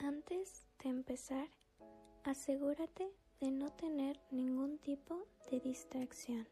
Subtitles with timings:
[0.00, 1.48] Antes de empezar,
[2.22, 6.46] asegúrate de no tener ningún tipo de distracción.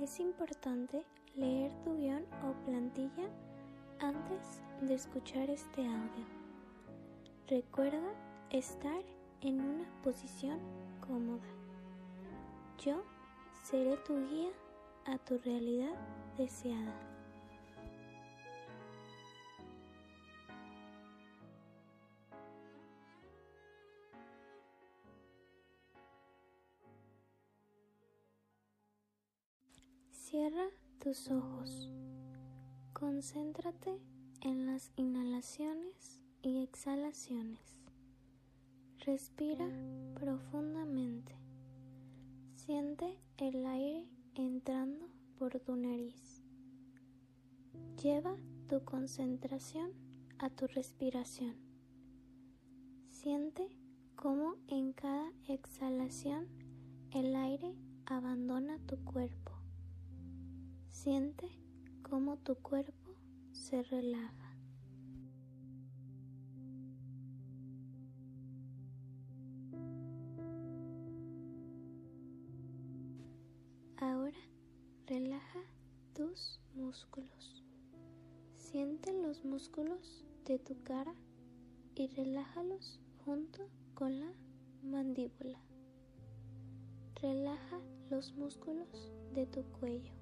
[0.00, 1.04] Es importante
[1.36, 3.28] leer tu guion o plantilla
[4.00, 6.24] antes de escuchar este audio.
[7.48, 8.14] Recuerda
[8.48, 9.04] estar
[9.42, 10.58] en una posición
[11.06, 11.48] cómoda.
[12.78, 13.02] Yo
[13.62, 14.52] seré tu guía
[15.04, 15.94] a tu realidad
[16.38, 17.11] deseada.
[30.32, 31.90] Cierra tus ojos.
[32.94, 34.00] Concéntrate
[34.40, 37.60] en las inhalaciones y exhalaciones.
[39.00, 39.68] Respira
[40.14, 41.36] profundamente.
[42.54, 45.06] Siente el aire entrando
[45.38, 46.42] por tu nariz.
[48.02, 48.34] Lleva
[48.70, 49.92] tu concentración
[50.38, 51.56] a tu respiración.
[53.10, 53.68] Siente
[54.16, 56.48] cómo en cada exhalación
[57.10, 57.74] el aire
[58.06, 59.51] abandona tu cuerpo.
[61.02, 61.50] Siente
[62.08, 63.16] cómo tu cuerpo
[63.50, 64.56] se relaja.
[73.96, 74.38] Ahora
[75.08, 75.58] relaja
[76.14, 77.64] tus músculos.
[78.54, 81.16] Siente los músculos de tu cara
[81.96, 84.32] y relájalos junto con la
[84.84, 85.58] mandíbula.
[87.20, 90.21] Relaja los músculos de tu cuello.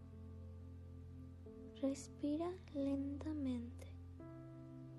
[1.82, 3.86] Respira lentamente.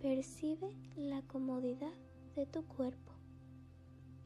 [0.02, 1.94] Percibe la comodidad
[2.36, 3.12] de tu cuerpo.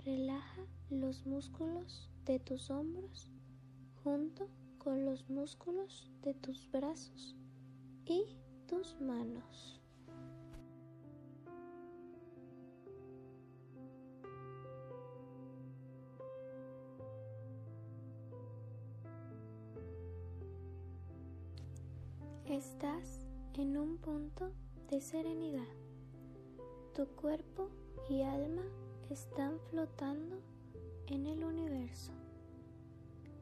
[0.06, 3.30] Relaja los músculos de tus hombros
[4.04, 4.48] junto
[4.78, 7.36] con los músculos de tus brazos
[8.06, 8.24] y
[8.68, 9.82] tus manos.
[22.56, 23.20] Estás
[23.56, 24.50] en un punto
[24.90, 25.68] de serenidad.
[26.96, 27.70] Tu cuerpo
[28.10, 28.64] y alma
[29.10, 30.40] están flotando
[31.08, 32.14] en el universo.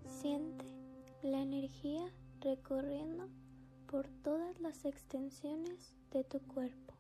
[0.08, 0.66] Siente
[1.22, 3.30] la energía recorriendo
[3.86, 6.96] por todas las extensiones de tu cuerpo.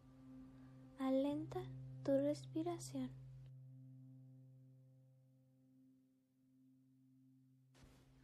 [0.99, 1.63] Alenta
[2.03, 3.09] tu respiración.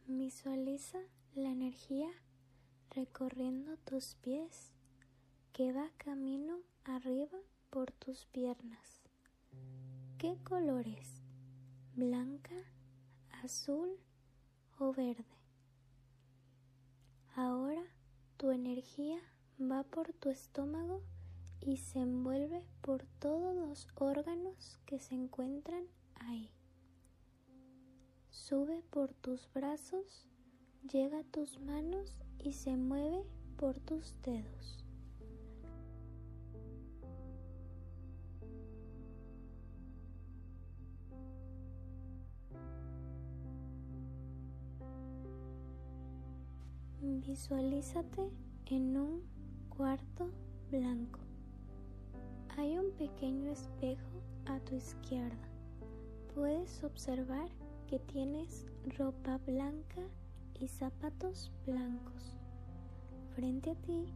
[0.06, 1.00] Visualiza
[1.34, 2.08] la energía
[2.90, 4.72] recorriendo tus pies
[5.52, 7.38] que va camino arriba
[7.70, 9.02] por tus piernas.
[10.18, 11.22] ¿Qué color es?
[11.94, 12.54] ¿Blanca,
[13.42, 13.96] azul
[14.78, 15.24] o verde?
[17.36, 17.84] Ahora
[18.36, 19.20] tu energía
[19.60, 21.02] va por tu estómago
[21.60, 25.84] y se envuelve por todos los órganos que se encuentran
[26.16, 26.50] ahí.
[28.30, 30.26] Sube por tus brazos,
[30.90, 33.24] llega a tus manos y se mueve
[33.56, 34.84] por tus dedos.
[47.02, 48.30] Visualízate
[48.66, 49.22] en un
[49.68, 50.30] cuarto
[50.70, 51.20] blanco.
[52.56, 55.48] Hay un pequeño espejo a tu izquierda.
[56.34, 57.48] Puedes observar
[57.86, 58.66] que tienes
[58.98, 60.02] ropa blanca
[60.60, 62.36] y zapatos blancos.
[63.34, 64.12] Frente a ti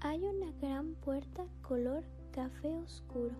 [0.00, 3.34] hay una gran puerta color café oscuro.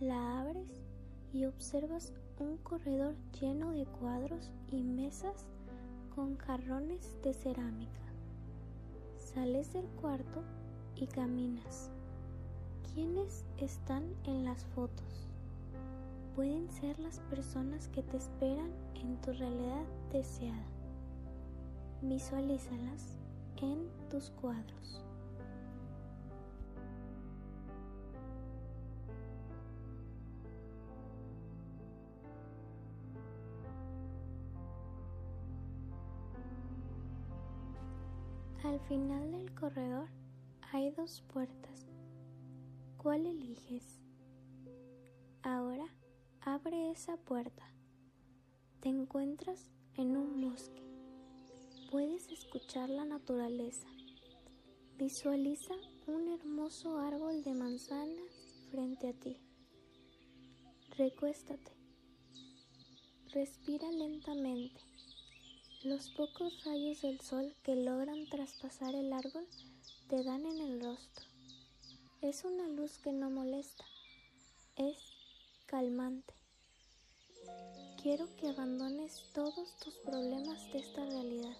[0.00, 0.84] La abres
[1.32, 5.46] y observas un corredor lleno de cuadros y mesas
[6.14, 8.00] con jarrones de cerámica.
[9.18, 10.42] Sales del cuarto
[10.94, 11.90] y caminas.
[12.94, 15.28] ¿Quiénes están en las fotos?
[16.36, 20.75] Pueden ser las personas que te esperan en tu realidad deseada.
[22.02, 23.18] Visualízalas
[23.56, 25.02] en tus cuadros.
[38.64, 40.08] Al final del corredor
[40.72, 41.86] hay dos puertas.
[42.98, 44.00] ¿Cuál eliges?
[45.42, 45.86] Ahora
[46.40, 47.64] abre esa puerta.
[48.80, 50.85] Te encuentras en un bosque.
[51.90, 53.86] Puedes escuchar la naturaleza.
[54.98, 55.74] Visualiza
[56.08, 59.36] un hermoso árbol de manzanas frente a ti.
[60.96, 61.72] Recuéstate.
[63.32, 64.80] Respira lentamente.
[65.84, 69.46] Los pocos rayos del sol que logran traspasar el árbol
[70.08, 71.26] te dan en el rostro.
[72.20, 73.84] Es una luz que no molesta.
[74.76, 74.96] es
[75.66, 76.34] calmante.
[78.06, 81.56] Quiero que abandones todos tus problemas de esta realidad.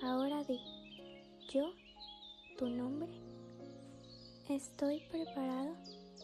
[0.00, 0.56] Ahora di,
[1.52, 1.64] yo,
[2.56, 3.10] tu nombre,
[4.48, 5.74] estoy preparado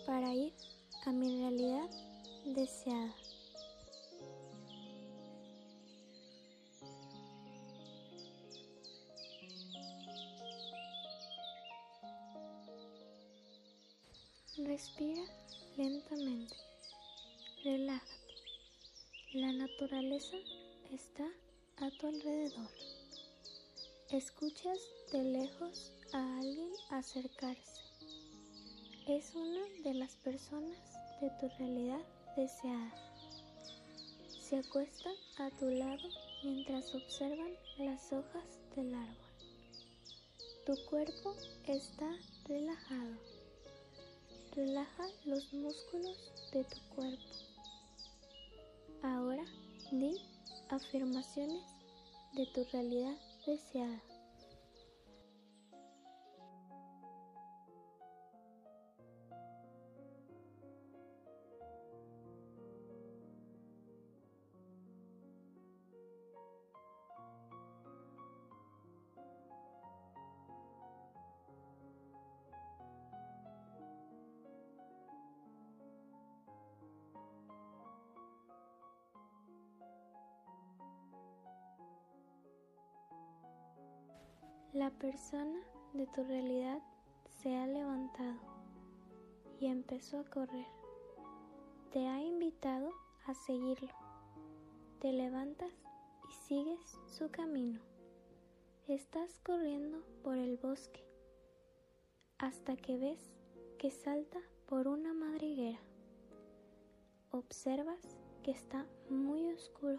[0.06, 0.54] para ir
[1.04, 1.90] a mi realidad
[2.44, 3.12] deseada.
[14.58, 15.24] Respira
[15.76, 16.54] lentamente.
[17.64, 18.27] Relájate.
[19.40, 20.36] La naturaleza
[20.90, 21.24] está
[21.76, 22.68] a tu alrededor.
[24.10, 24.78] Escuchas
[25.12, 27.80] de lejos a alguien acercarse.
[29.06, 30.76] Es una de las personas
[31.20, 32.00] de tu realidad
[32.36, 32.92] deseada.
[34.40, 36.08] Se acuesta a tu lado
[36.42, 39.30] mientras observan las hojas del árbol.
[40.66, 42.10] Tu cuerpo está
[42.48, 43.14] relajado.
[44.56, 47.57] Relaja los músculos de tu cuerpo.
[49.02, 49.44] Ahora
[49.92, 50.16] di
[50.70, 51.62] afirmaciones
[52.32, 53.16] de tu realidad
[53.46, 54.07] deseada.
[84.78, 85.58] La persona
[85.92, 86.80] de tu realidad
[87.42, 88.38] se ha levantado
[89.58, 90.68] y empezó a correr.
[91.90, 92.92] Te ha invitado
[93.26, 93.92] a seguirlo.
[95.00, 95.72] Te levantas
[96.30, 97.80] y sigues su camino.
[98.86, 101.04] Estás corriendo por el bosque
[102.38, 103.34] hasta que ves
[103.80, 104.38] que salta
[104.68, 105.80] por una madriguera.
[107.32, 109.98] Observas que está muy oscuro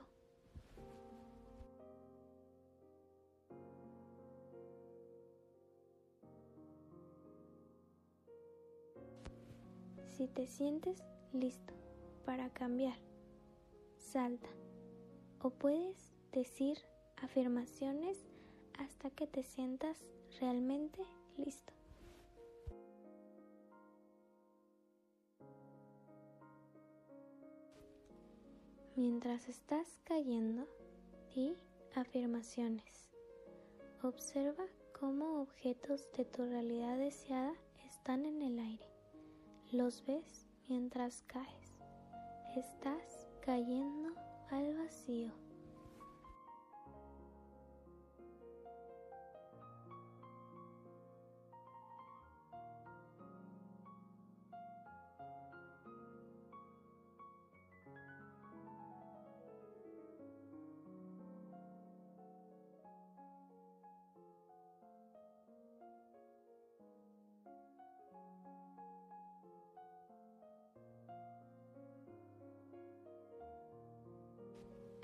[10.19, 11.01] Si te sientes
[11.31, 11.73] listo
[12.25, 12.97] para cambiar,
[13.95, 14.49] salta
[15.41, 16.77] o puedes decir
[17.23, 18.27] afirmaciones
[18.77, 19.97] hasta que te sientas
[20.41, 20.99] realmente
[21.37, 21.71] listo.
[28.97, 30.67] Mientras estás cayendo,
[31.33, 31.55] di
[31.95, 33.09] afirmaciones.
[34.03, 34.65] Observa
[34.99, 37.53] cómo objetos de tu realidad deseada
[37.85, 38.88] están en el aire.
[39.71, 41.77] Los ves mientras caes.
[42.55, 44.15] Estás cayendo
[44.49, 45.31] al vacío.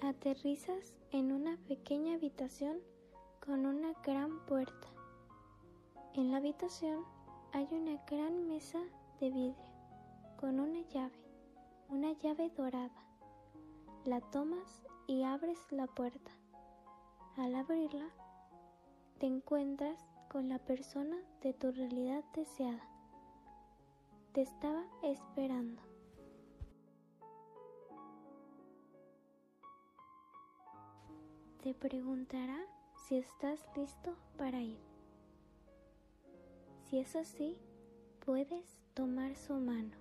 [0.06, 2.78] Aterrizas en una pequeña habitación
[3.44, 4.88] con una gran puerta.
[6.14, 7.04] En la habitación
[7.54, 8.78] hay una gran mesa
[9.20, 9.56] de vidrio
[10.40, 11.18] con una llave,
[11.90, 13.04] una llave dorada.
[14.04, 16.32] La tomas y abres la puerta.
[17.38, 18.10] Al abrirla,
[19.18, 22.88] te encuentras con la persona de tu realidad deseada.
[24.34, 25.95] Te estaba esperando.
[31.66, 32.60] Te preguntará
[32.94, 34.78] si estás listo para ir.
[36.84, 37.58] Si es así,
[38.24, 39.98] puedes tomar su mano.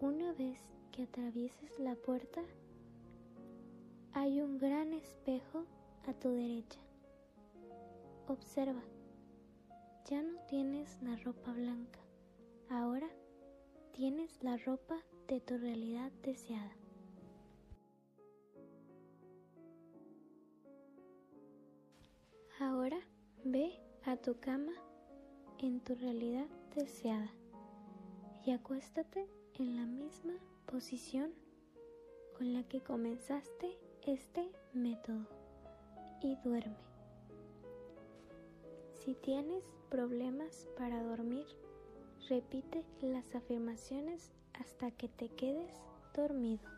[0.00, 0.58] Una vez
[0.90, 2.40] que atravieses la puerta,
[4.14, 5.66] hay un gran espejo
[6.06, 6.80] a tu derecha.
[8.26, 8.82] Observa,
[10.06, 12.00] ya no tienes la ropa blanca,
[12.70, 13.10] ahora
[13.92, 14.96] tienes la ropa
[15.26, 16.87] de tu realidad deseada.
[22.60, 22.98] Ahora
[23.44, 24.72] ve a tu cama
[25.60, 27.30] en tu realidad deseada
[28.44, 30.32] y acuéstate en la misma
[30.66, 31.32] posición
[32.36, 35.28] con la que comenzaste este método
[36.20, 36.74] y duerme.
[38.96, 41.46] Si tienes problemas para dormir,
[42.28, 45.72] repite las afirmaciones hasta que te quedes
[46.12, 46.77] dormido.